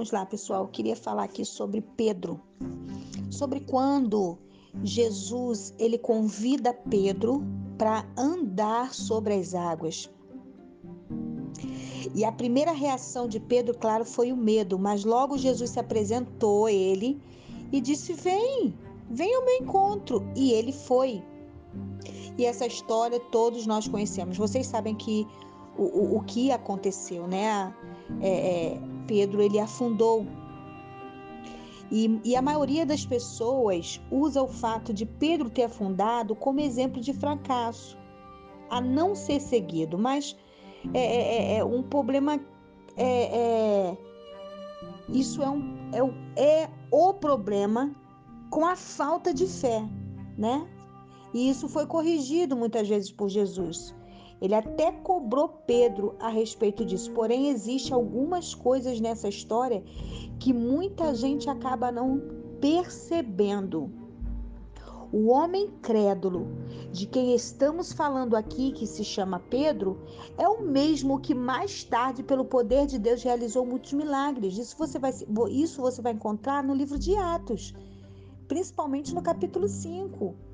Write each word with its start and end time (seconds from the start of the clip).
Vamos 0.00 0.12
lá, 0.12 0.24
pessoal. 0.24 0.62
Eu 0.62 0.68
queria 0.68 0.96
falar 0.96 1.24
aqui 1.24 1.44
sobre 1.44 1.82
Pedro. 1.82 2.40
Sobre 3.28 3.60
quando 3.60 4.38
Jesus 4.82 5.74
ele 5.78 5.98
convida 5.98 6.72
Pedro 6.72 7.44
para 7.76 8.06
andar 8.16 8.94
sobre 8.94 9.34
as 9.34 9.54
águas. 9.54 10.08
E 12.14 12.24
a 12.24 12.32
primeira 12.32 12.72
reação 12.72 13.28
de 13.28 13.38
Pedro, 13.38 13.76
claro, 13.76 14.06
foi 14.06 14.32
o 14.32 14.36
medo, 14.38 14.78
mas 14.78 15.04
logo 15.04 15.36
Jesus 15.36 15.68
se 15.68 15.78
apresentou 15.78 16.64
a 16.64 16.72
ele 16.72 17.20
e 17.70 17.78
disse: 17.78 18.14
Vem, 18.14 18.74
vem 19.10 19.34
ao 19.34 19.44
meu 19.44 19.56
encontro. 19.56 20.26
E 20.34 20.50
ele 20.52 20.72
foi. 20.72 21.22
E 22.38 22.46
essa 22.46 22.66
história 22.66 23.20
todos 23.20 23.66
nós 23.66 23.86
conhecemos. 23.86 24.38
Vocês 24.38 24.66
sabem 24.66 24.94
que 24.94 25.26
o, 25.76 25.82
o, 25.82 26.16
o 26.16 26.22
que 26.22 26.50
aconteceu, 26.50 27.26
né? 27.26 27.74
É, 28.20 28.28
é, 28.74 28.80
Pedro 29.06 29.42
ele 29.42 29.58
afundou. 29.58 30.26
E, 31.90 32.20
e 32.24 32.36
a 32.36 32.42
maioria 32.42 32.86
das 32.86 33.04
pessoas 33.04 34.00
usa 34.10 34.42
o 34.42 34.48
fato 34.48 34.92
de 34.92 35.04
Pedro 35.04 35.50
ter 35.50 35.64
afundado 35.64 36.36
como 36.36 36.60
exemplo 36.60 37.00
de 37.00 37.12
fracasso, 37.12 37.98
a 38.68 38.80
não 38.80 39.14
ser 39.14 39.40
seguido. 39.40 39.98
Mas 39.98 40.36
é, 40.94 41.00
é, 41.00 41.54
é, 41.54 41.56
é 41.58 41.64
um 41.64 41.82
problema. 41.82 42.40
É, 42.96 43.22
é, 43.22 43.98
isso 45.08 45.42
é, 45.42 45.50
um, 45.50 45.76
é, 46.36 46.62
é 46.62 46.70
o 46.90 47.12
problema 47.14 47.92
com 48.50 48.64
a 48.66 48.76
falta 48.76 49.32
de 49.32 49.46
fé, 49.46 49.82
né? 50.36 50.68
E 51.32 51.48
isso 51.48 51.68
foi 51.68 51.86
corrigido 51.86 52.56
muitas 52.56 52.88
vezes 52.88 53.10
por 53.10 53.28
Jesus. 53.28 53.94
Ele 54.40 54.54
até 54.54 54.90
cobrou 54.90 55.48
Pedro 55.48 56.14
a 56.18 56.28
respeito 56.28 56.84
disso. 56.84 57.12
Porém, 57.12 57.50
existe 57.50 57.92
algumas 57.92 58.54
coisas 58.54 58.98
nessa 58.98 59.28
história 59.28 59.82
que 60.38 60.52
muita 60.52 61.14
gente 61.14 61.50
acaba 61.50 61.92
não 61.92 62.20
percebendo. 62.60 63.92
O 65.12 65.28
homem 65.28 65.68
crédulo, 65.82 66.46
de 66.92 67.04
quem 67.04 67.34
estamos 67.34 67.92
falando 67.92 68.36
aqui, 68.36 68.70
que 68.70 68.86
se 68.86 69.04
chama 69.04 69.40
Pedro, 69.50 70.00
é 70.38 70.48
o 70.48 70.62
mesmo 70.62 71.20
que 71.20 71.34
mais 71.34 71.82
tarde, 71.82 72.22
pelo 72.22 72.44
poder 72.44 72.86
de 72.86 72.96
Deus, 72.96 73.22
realizou 73.22 73.66
muitos 73.66 73.92
milagres. 73.92 74.56
Isso 74.56 74.76
você 74.78 75.00
vai, 75.00 75.12
isso 75.50 75.82
você 75.82 76.00
vai 76.00 76.12
encontrar 76.12 76.62
no 76.62 76.72
livro 76.72 76.96
de 76.96 77.16
Atos, 77.16 77.74
principalmente 78.46 79.12
no 79.12 79.20
capítulo 79.20 79.68
5 79.68 80.49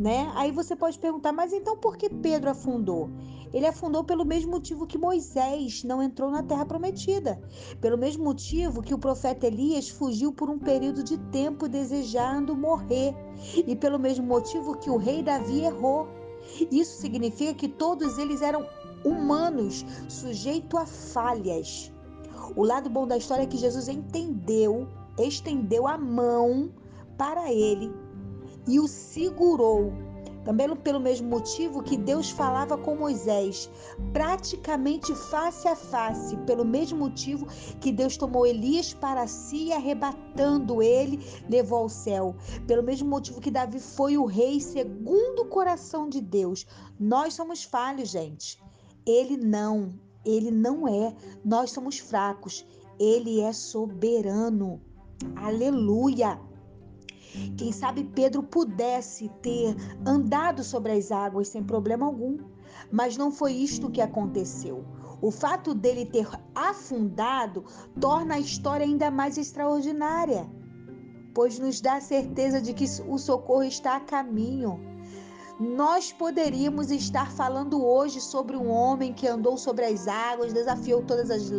né? 0.00 0.32
Aí 0.34 0.50
você 0.50 0.74
pode 0.74 0.98
perguntar, 0.98 1.30
mas 1.30 1.52
então 1.52 1.76
por 1.76 1.94
que 1.98 2.08
Pedro 2.08 2.48
afundou? 2.48 3.10
Ele 3.52 3.66
afundou 3.66 4.02
pelo 4.02 4.24
mesmo 4.24 4.50
motivo 4.50 4.86
que 4.86 4.96
Moisés 4.96 5.84
não 5.84 6.02
entrou 6.02 6.30
na 6.30 6.42
terra 6.42 6.64
prometida, 6.64 7.38
pelo 7.82 7.98
mesmo 7.98 8.24
motivo 8.24 8.80
que 8.80 8.94
o 8.94 8.98
profeta 8.98 9.46
Elias 9.46 9.90
fugiu 9.90 10.32
por 10.32 10.48
um 10.48 10.58
período 10.58 11.04
de 11.04 11.18
tempo 11.18 11.68
desejando 11.68 12.56
morrer, 12.56 13.14
e 13.54 13.76
pelo 13.76 13.98
mesmo 13.98 14.26
motivo 14.26 14.78
que 14.78 14.88
o 14.88 14.96
rei 14.96 15.22
Davi 15.22 15.64
errou. 15.64 16.08
Isso 16.70 16.98
significa 16.98 17.52
que 17.52 17.68
todos 17.68 18.16
eles 18.16 18.40
eram 18.40 18.66
humanos, 19.04 19.84
sujeitos 20.08 20.80
a 20.80 20.86
falhas. 20.86 21.92
O 22.56 22.64
lado 22.64 22.88
bom 22.88 23.06
da 23.06 23.18
história 23.18 23.42
é 23.42 23.46
que 23.46 23.58
Jesus 23.58 23.86
entendeu, 23.86 24.88
estendeu 25.18 25.86
a 25.86 25.98
mão 25.98 26.72
para 27.18 27.52
ele 27.52 27.92
e 28.66 28.78
o 28.78 28.86
segurou. 28.86 29.92
Também 30.44 30.74
pelo 30.74 30.98
mesmo 30.98 31.28
motivo 31.28 31.82
que 31.82 31.98
Deus 31.98 32.30
falava 32.30 32.76
com 32.78 32.96
Moisés, 32.96 33.70
praticamente 34.12 35.14
face 35.14 35.68
a 35.68 35.76
face, 35.76 36.36
pelo 36.38 36.64
mesmo 36.64 36.98
motivo 36.98 37.46
que 37.78 37.92
Deus 37.92 38.16
tomou 38.16 38.46
Elias 38.46 38.94
para 38.94 39.26
si 39.26 39.70
arrebatando 39.70 40.82
ele, 40.82 41.22
levou 41.48 41.80
ao 41.80 41.88
céu. 41.90 42.34
Pelo 42.66 42.82
mesmo 42.82 43.08
motivo 43.08 43.40
que 43.40 43.50
Davi 43.50 43.78
foi 43.78 44.16
o 44.16 44.24
rei 44.24 44.60
segundo 44.60 45.42
o 45.42 45.48
coração 45.48 46.08
de 46.08 46.22
Deus. 46.22 46.66
Nós 46.98 47.34
somos 47.34 47.62
falhos, 47.62 48.08
gente. 48.08 48.58
Ele 49.06 49.36
não, 49.36 49.92
ele 50.24 50.50
não 50.50 50.88
é. 50.88 51.14
Nós 51.44 51.70
somos 51.70 51.98
fracos. 51.98 52.64
Ele 52.98 53.40
é 53.40 53.52
soberano. 53.52 54.80
Aleluia. 55.36 56.40
Quem 57.56 57.72
sabe 57.72 58.04
Pedro 58.04 58.42
pudesse 58.42 59.28
ter 59.42 59.74
andado 60.06 60.64
sobre 60.64 60.92
as 60.92 61.12
águas 61.12 61.48
sem 61.48 61.62
problema 61.62 62.06
algum, 62.06 62.38
mas 62.90 63.16
não 63.16 63.30
foi 63.30 63.52
isto 63.52 63.90
que 63.90 64.00
aconteceu. 64.00 64.84
O 65.20 65.30
fato 65.30 65.74
dele 65.74 66.06
ter 66.06 66.28
afundado 66.54 67.64
torna 68.00 68.36
a 68.36 68.40
história 68.40 68.86
ainda 68.86 69.10
mais 69.10 69.36
extraordinária, 69.36 70.50
pois 71.34 71.58
nos 71.58 71.80
dá 71.80 71.96
a 71.96 72.00
certeza 72.00 72.60
de 72.60 72.72
que 72.72 72.86
o 73.06 73.18
socorro 73.18 73.64
está 73.64 73.96
a 73.96 74.00
caminho. 74.00 74.80
Nós 75.60 76.10
poderíamos 76.10 76.90
estar 76.90 77.30
falando 77.30 77.84
hoje 77.84 78.18
sobre 78.18 78.56
um 78.56 78.70
homem 78.70 79.12
que 79.12 79.28
andou 79.28 79.58
sobre 79.58 79.84
as 79.84 80.08
águas, 80.08 80.54
desafiou 80.54 81.02
todas 81.02 81.30
as, 81.30 81.50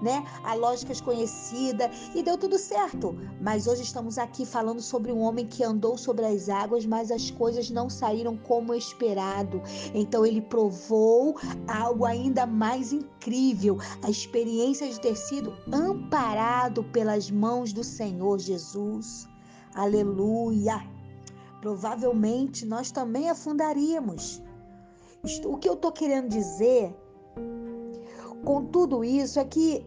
né, 0.00 0.24
a 0.44 0.54
lógicas 0.54 1.00
conhecidas 1.00 1.90
e 2.14 2.22
deu 2.22 2.38
tudo 2.38 2.56
certo. 2.56 3.18
Mas 3.40 3.66
hoje 3.66 3.82
estamos 3.82 4.16
aqui 4.16 4.46
falando 4.46 4.80
sobre 4.80 5.10
um 5.10 5.18
homem 5.18 5.44
que 5.44 5.64
andou 5.64 5.98
sobre 5.98 6.24
as 6.24 6.48
águas, 6.48 6.86
mas 6.86 7.10
as 7.10 7.32
coisas 7.32 7.68
não 7.68 7.90
saíram 7.90 8.36
como 8.36 8.72
esperado. 8.72 9.60
Então 9.92 10.24
ele 10.24 10.40
provou 10.40 11.36
algo 11.66 12.04
ainda 12.04 12.46
mais 12.46 12.92
incrível, 12.92 13.76
a 14.04 14.08
experiência 14.08 14.88
de 14.88 15.00
ter 15.00 15.16
sido 15.16 15.52
amparado 15.72 16.84
pelas 16.84 17.28
mãos 17.28 17.72
do 17.72 17.82
Senhor 17.82 18.38
Jesus. 18.38 19.26
Aleluia 19.74 20.97
provavelmente 21.60 22.64
nós 22.64 22.90
também 22.90 23.28
afundaríamos. 23.28 24.42
O 25.44 25.56
que 25.56 25.68
eu 25.68 25.74
estou 25.74 25.92
querendo 25.92 26.28
dizer 26.28 26.94
com 28.44 28.64
tudo 28.66 29.02
isso 29.04 29.38
é 29.38 29.44
que 29.44 29.84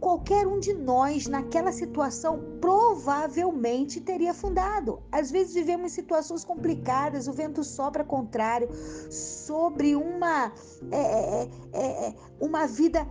qualquer 0.00 0.48
um 0.48 0.58
de 0.58 0.74
nós 0.74 1.28
naquela 1.28 1.70
situação 1.70 2.58
provavelmente 2.60 4.00
teria 4.00 4.32
afundado. 4.32 5.00
Às 5.12 5.30
vezes 5.30 5.54
vivemos 5.54 5.92
situações 5.92 6.44
complicadas, 6.44 7.28
o 7.28 7.32
vento 7.32 7.62
sopra 7.62 8.02
contrário, 8.02 8.68
sobre 9.08 9.94
uma, 9.94 10.52
é, 10.90 10.96
é, 10.96 11.50
é, 11.72 12.08
é 12.08 12.14
uma 12.40 12.66
vida 12.66 13.06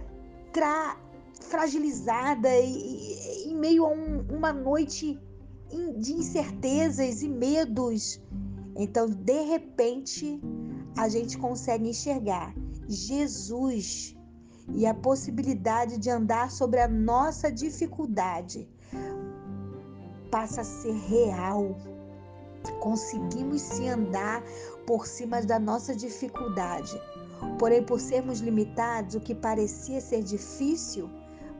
tra, 0.51 0.97
fragilizada 1.39 2.49
e, 2.59 3.47
em 3.47 3.55
meio 3.55 3.85
a 3.85 3.89
um, 3.89 4.25
uma 4.29 4.51
noite 4.51 5.17
de 5.97 6.13
incertezas 6.13 7.21
e 7.21 7.27
medos. 7.27 8.21
Então, 8.75 9.07
de 9.07 9.41
repente, 9.43 10.41
a 10.97 11.07
gente 11.09 11.37
consegue 11.37 11.89
enxergar 11.89 12.53
Jesus 12.87 14.15
e 14.73 14.85
a 14.85 14.93
possibilidade 14.93 15.97
de 15.97 16.09
andar 16.09 16.51
sobre 16.51 16.79
a 16.79 16.87
nossa 16.87 17.51
dificuldade 17.51 18.67
passa 20.29 20.61
a 20.61 20.63
ser 20.63 20.93
real. 20.93 21.75
Conseguimos 22.79 23.61
se 23.61 23.87
andar 23.87 24.43
por 24.85 25.05
cima 25.05 25.41
da 25.41 25.59
nossa 25.59 25.95
dificuldade. 25.95 26.99
Porém, 27.57 27.83
por 27.83 27.99
sermos 27.99 28.39
limitados, 28.39 29.15
o 29.15 29.19
que 29.19 29.35
parecia 29.35 29.99
ser 29.99 30.23
difícil 30.23 31.09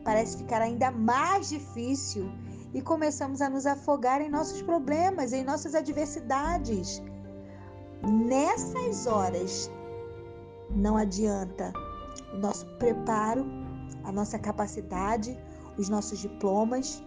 parece 0.04 0.38
ficar 0.38 0.62
ainda 0.62 0.92
mais 0.92 1.50
difícil 1.50 2.32
e 2.74 2.82
começamos 2.82 3.42
a 3.42 3.50
nos 3.50 3.66
afogar 3.66 4.22
em 4.22 4.30
nossos 4.30 4.62
problemas, 4.62 5.34
em 5.34 5.44
nossas 5.44 5.76
adversidades. 5.76 7.02
Nessas 8.04 9.06
horas, 9.06 9.70
não 10.70 10.98
adianta 10.98 11.74
o 12.34 12.38
nosso 12.38 12.66
preparo, 12.78 13.45
a 14.04 14.12
nossa 14.12 14.40
capacidade, 14.40 15.38
os 15.78 15.90
nossos 15.90 16.19
diplomas. 16.19 17.04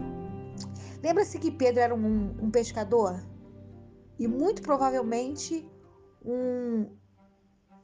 Lembra-se 1.03 1.38
que 1.38 1.50
Pedro 1.50 1.81
era 1.81 1.94
um, 1.94 2.37
um 2.41 2.50
pescador? 2.50 3.25
E 4.19 4.29
muito 4.29 4.62
provavelmente 4.62 5.69
um, 6.25 6.87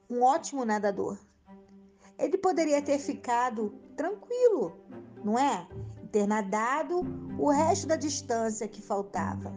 um 0.09 0.23
ótimo 0.23 0.65
nadador. 0.65 1.19
Ele 2.19 2.39
poderia 2.39 2.81
ter 2.83 2.99
ficado 2.99 3.75
tranquilo, 3.97 4.79
não 5.25 5.39
é? 5.39 5.67
Ter 6.11 6.27
nadado 6.27 7.03
o 7.39 7.51
resto 7.51 7.87
da 7.87 7.97
distância 7.97 8.69
que 8.69 8.83
faltava. 8.83 9.53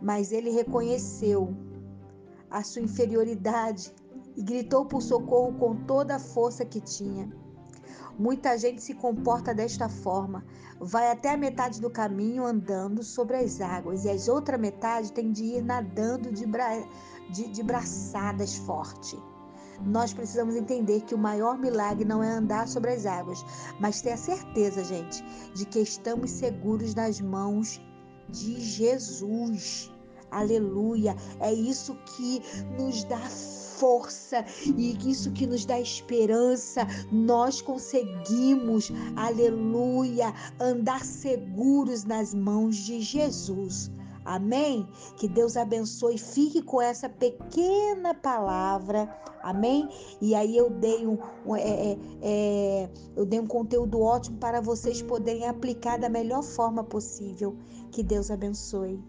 Mas 0.00 0.32
ele 0.32 0.50
reconheceu 0.50 1.54
a 2.50 2.62
sua 2.62 2.82
inferioridade 2.82 3.94
e 4.36 4.42
gritou 4.42 4.86
por 4.86 5.02
socorro 5.02 5.52
com 5.58 5.76
toda 5.84 6.16
a 6.16 6.18
força 6.18 6.64
que 6.64 6.80
tinha. 6.80 7.30
Muita 8.18 8.58
gente 8.58 8.82
se 8.82 8.94
comporta 8.94 9.54
desta 9.54 9.88
forma, 9.88 10.44
vai 10.78 11.10
até 11.10 11.30
a 11.30 11.36
metade 11.36 11.80
do 11.80 11.90
caminho 11.90 12.44
andando 12.44 13.02
sobre 13.02 13.36
as 13.36 13.60
águas 13.60 14.04
e 14.04 14.10
a 14.10 14.32
outra 14.32 14.58
metade 14.58 15.12
tem 15.12 15.32
de 15.32 15.44
ir 15.44 15.62
nadando 15.62 16.30
de, 16.30 16.46
bra... 16.46 16.68
de, 17.30 17.48
de 17.48 17.62
braçadas 17.62 18.56
forte. 18.56 19.18
Nós 19.84 20.12
precisamos 20.12 20.54
entender 20.54 21.02
que 21.02 21.14
o 21.14 21.18
maior 21.18 21.58
milagre 21.58 22.04
não 22.04 22.22
é 22.22 22.30
andar 22.30 22.68
sobre 22.68 22.92
as 22.92 23.06
águas, 23.06 23.44
mas 23.80 24.00
ter 24.00 24.12
a 24.12 24.16
certeza, 24.16 24.84
gente, 24.84 25.24
de 25.54 25.64
que 25.64 25.80
estamos 25.80 26.30
seguros 26.30 26.94
nas 26.94 27.20
mãos 27.20 27.80
de 28.28 28.60
Jesus. 28.60 29.90
Aleluia! 30.30 31.16
É 31.40 31.52
isso 31.52 31.96
que 32.16 32.40
nos 32.78 33.04
dá 33.04 33.18
força 33.18 34.44
e 34.76 34.96
isso 35.10 35.32
que 35.32 35.46
nos 35.46 35.64
dá 35.64 35.80
esperança. 35.80 36.86
Nós 37.10 37.60
conseguimos, 37.60 38.92
aleluia, 39.16 40.32
andar 40.60 41.04
seguros 41.04 42.04
nas 42.04 42.34
mãos 42.34 42.76
de 42.76 43.00
Jesus. 43.00 43.90
Amém? 44.24 44.86
Que 45.16 45.26
Deus 45.26 45.56
abençoe. 45.56 46.18
Fique 46.18 46.62
com 46.62 46.80
essa 46.80 47.08
pequena 47.08 48.14
palavra. 48.14 49.08
Amém? 49.42 49.88
E 50.20 50.34
aí 50.34 50.56
eu 50.56 50.68
dei 50.70 51.06
um, 51.06 51.18
é, 51.56 51.92
é, 51.92 51.98
é, 52.22 52.90
eu 53.16 53.24
dei 53.24 53.40
um 53.40 53.46
conteúdo 53.46 54.00
ótimo 54.00 54.36
para 54.38 54.60
vocês 54.60 55.00
poderem 55.00 55.46
aplicar 55.46 55.98
da 55.98 56.08
melhor 56.08 56.42
forma 56.42 56.84
possível. 56.84 57.56
Que 57.90 58.02
Deus 58.02 58.30
abençoe. 58.30 59.02